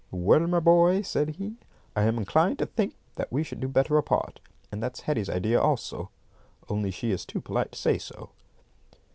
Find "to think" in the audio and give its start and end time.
2.71-2.95